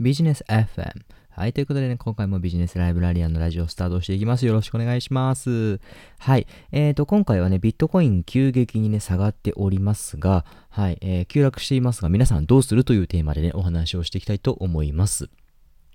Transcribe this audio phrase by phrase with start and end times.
[0.00, 0.92] ビジネス FM。
[1.30, 1.52] はい。
[1.52, 4.46] ということでね、今回もビジネスライブラリアンのラジオをスタートしていきます。
[4.46, 5.80] よろしくお願いします。
[6.18, 6.46] はい。
[6.70, 10.98] えっ、ー、と、今回はね、ビットコイン急激にね、下がっておりますが、はい。
[11.00, 15.30] えー、急落していますが、皆さんどうするというテーマでね、お話をしていきたいと思います。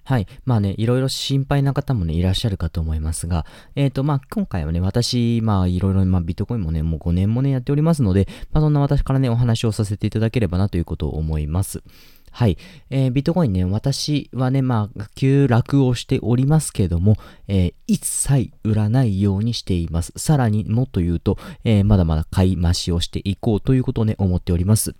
[0.04, 0.28] はい。
[0.44, 3.46] まあね、いろいろ心配な方もね、いらっしゃるかと思いますが、
[3.76, 11.84] えっ、ー、と、まあ、今回はね、私、まあ、いろいろ、まあ、ビットコインもね、もう5年もね、やっておりますので、まあ、そんな私からね、お話をさせていただければなということを思います。
[12.34, 12.58] はい。
[12.90, 17.16] えー、ビットコインね、私はね、まあ、急落をしておりますけども、
[17.48, 20.14] えー、一切売らないようにしています。
[20.18, 24.96] さらにもっと言うと、えー、まだまだ買い増しをしていこうということをね、思っております。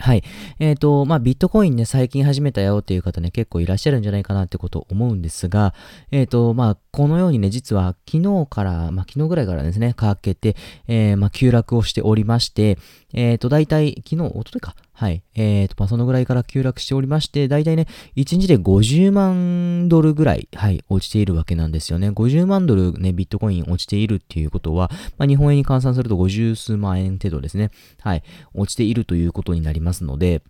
[0.00, 0.24] はい。
[0.58, 5.74] えっ、ー、と、まあ、ビットコインね、最近始めたよっていう方ね、結構いらっしゃるんじゃないかなってことを思うんですが、
[6.10, 10.56] えっ、ー、と、まあ、このようにね、実は昨日から、まあ、昨日ぐらいからですね、かけて、
[10.88, 12.78] えー、まあ、急落をしておりまして、
[13.12, 15.22] えっ、ー、と、大体、昨日、おとといか、はい。
[15.34, 17.86] えっ、ー、と、まあ、そのぐらいから急落しておりまして、大体ね、
[18.16, 22.10] 1日で50万ドルぐらい、はい、落ちているわけなんですよね。
[22.10, 27.70] 50万ドルね、ビットコイン落ちているっていうことは、まあ、日本円に換算すると50数万円程度ですね。
[28.02, 28.22] はい。
[28.52, 30.42] 落ちているということになりますので、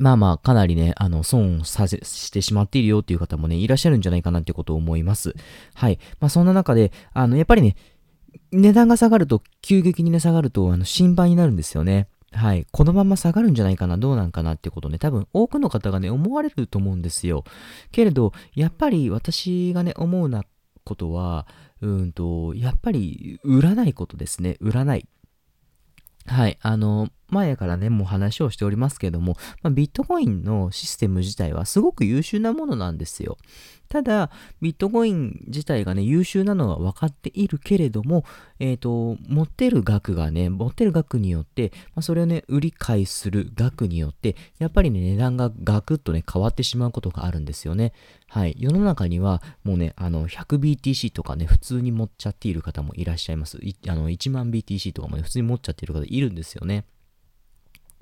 [0.00, 5.36] まあまあ、かなりね、あの、損させ、してしまっているよっていう方もね、いらっしゃるんじゃないかなってことを思います。
[5.74, 6.00] はい。
[6.18, 7.76] まあ、そんな中で、あの、やっぱりね、
[8.50, 12.08] 値段が下がると、急激にね、下がると、あの、心配になるんですよね。
[12.34, 12.66] はい。
[12.72, 17.44] このまま下がるんじゃないかな、どうなんかなってことね、多分多くの方がね、思われると思うんですよ。
[17.92, 20.44] けれど、やっぱり私がね、思うな
[20.84, 21.46] ことは、
[21.80, 24.56] うんと、やっぱり売らないことですね。
[24.60, 25.06] 売らない。
[26.26, 26.58] はい。
[26.60, 33.38] あの、前からね、もう話をしておりますけども、まあ、ビットコインのシステム自体はすごく優秀なものなんですよ。
[33.88, 34.30] ただ、
[34.60, 38.24] ビットコイン自体がね、優秀なのは分かっているけれども、
[38.58, 47.92] えっ、ー、と、持ってる額がね、持ってる額によって、まあ、それをね、売り買いする額によって、やっぱりね、値段がガクッとね、変わってしまうことがあるんですよね。
[48.28, 48.56] はい。
[48.58, 53.60] 世の中には、もうね、あの、100BTC とかね、普通に持っちゃっている方もいらっしゃいます。
[53.86, 56.84] あの、1万 BTC とかもね、普通に持っちゃっている方いるんですよね。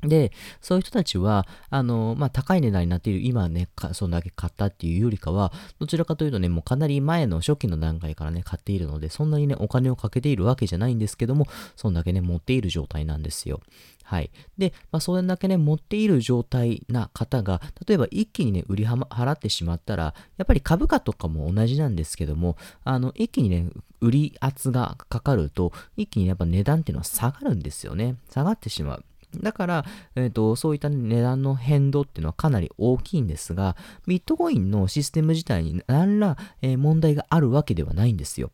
[0.02, 11.46] で、そういう人たちは、あの、まあ、高い値段になっている、今ね、そんだけ買ったっていうよりかは、どちらかというとね、もうかなり前の初期の段階からね、買っているので、そんなにね、お金をかけているわけじゃないんですけども、
[11.76, 13.60] そんだけね、持っている状態なんですよ。
[14.02, 14.30] はい。
[14.58, 23.68] で、まあ、それだけね、持っている状態な方が、例えば一気にね、売りは、ま払ってしまったら、やっぱり株価とかも同じなんですけども、あの、一気にね、
[24.00, 28.16] 売り圧がかかると、一気にやっぱ値段っていうのは下がるんですよね。
[28.28, 29.04] 下がってしまう。
[29.40, 29.84] だから、
[30.14, 33.76] えーと、そういった値段の変動っていうのはかなり大きいんですが、
[34.06, 38.50] ビットコインのシステム自体に何ら、えー、問題があるわけではないんですよ。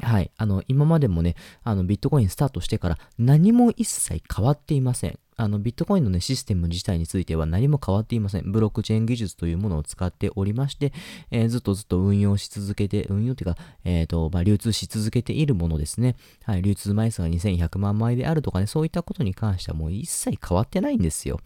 [0.00, 0.30] はい。
[0.36, 5.18] あの、今までもね、あの、ビットコインスタートしてから何も一切変わっていません。
[5.40, 8.50] あの、ビットコインのね、システム自体については何も変わっていません。
[8.50, 10.92] ブロックチェーン技術というものを使っておりまして、
[11.30, 16.16] えー、ずっとずっと運用し続けて、運用っていうか、えっ、ー、と、まあ、流通し続けているものですね。
[16.42, 21.38] はい、流通枚数が2100万枚であるとかね、そういったことに関してはもう一切変わってないんですよ。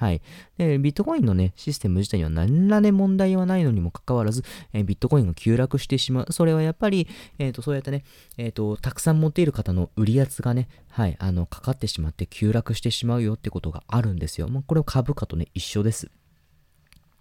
[0.00, 0.22] はい。
[0.56, 6.32] で、ビットコインのね、システム自体には何らね、問題はないのにもかかわらず、えー、ビットコインが急落してしまう。
[6.32, 7.06] それはやっぱり、
[7.38, 8.02] えっ、ー、と、そうやってね、
[8.38, 14.48] えっ、ー、と、たくさん持っている方の売り圧がね、はい、あの、かかってしまって急落してしまうよってことがあるんですよ。
[14.48, 16.10] まあ、これを株価とね、一緒です。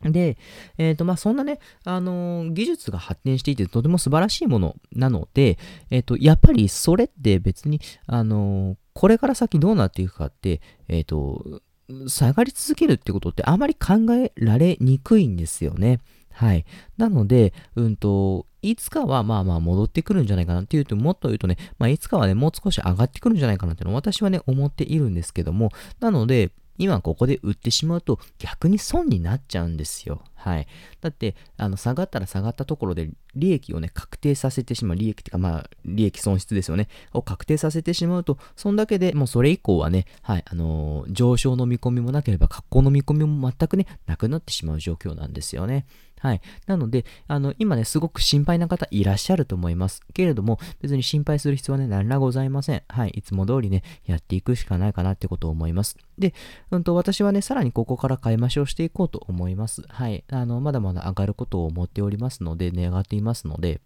[0.01, 0.37] で、
[0.77, 5.57] えっ、ー、と、まあ、そんなね、あのー、技術が発展していてとても素晴らしいものなので、
[5.91, 11.61] えっ、ー、と、やっぱりそれって別に、あのこれから先どうなっていくかって、えっ、と、
[12.07, 15.99] 下がり続けるってことってあまり考えられにくいんですよね。
[16.31, 16.65] はい。
[16.97, 30.23] なので、うんと、いつかはまあまあ戻ってくるんじゃないかなっていうと、もっと言うとね、まあいつかはね、もう少し上がってくるんじゃないかなっていうのを私はね、思っているんですけども、なので、今ここで売ってしまうと逆に損になっちゃうんですよ。
[30.39, 30.67] はい。
[31.01, 34.97] だって、あの、下がったら下がったところで利益をね、確定させてしまう。
[34.97, 36.87] 利益っていうか、まあ、利益損失ですよね。
[37.13, 45.85] を確定させてしまうと、そんだけでもうそれ以降はね、はい、あのー、上昇の見込みもなければ、格好の見込みも全くね、なくなってしまう状況なんですよね。
[46.19, 46.41] はい。
[46.67, 50.01] なので、あの、今ね、すごく心配な方いらっしゃると思います。
[50.13, 52.83] けれども、別に心配する必要はね、何らございません。
[52.87, 53.09] はい。
[53.09, 55.97] いつも通りね、やっていくしかないかなってことを思います。
[56.17, 56.33] で、
[56.71, 59.83] うんと、私はね、さらにここから買い増しをしていこうと思います。
[59.87, 60.23] はい。
[60.29, 63.81] あの、まだまだ上がることを思っておりますので、願、っていますので、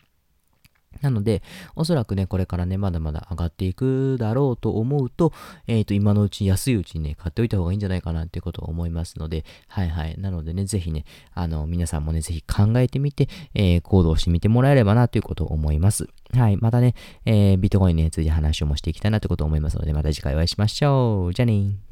[1.02, 1.42] なので、
[1.76, 5.34] おそらくね、これからね、まだまだ上がっていくだろうと思うと、
[5.68, 10.16] えっ、ー、と、今のうち安いうちにね、買っておいた方がいいんじゃないかなっていうことを思いますので、はいはい。
[10.20, 16.08] なのでね、ぜひね、あの、皆さんもね、ぜひ考えてみて、えー、行動してみてもらえればなということを思います。
[16.34, 16.58] はい。
[16.58, 16.96] またね、
[17.26, 21.34] えー、ビットコインについて話をもしていきたいなということを思いますので、また次回お会いしましょう。
[21.34, 21.78] じゃあね